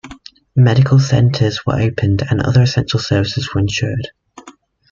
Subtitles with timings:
[0.55, 4.09] Medical centres were opened and other essential services were ensured.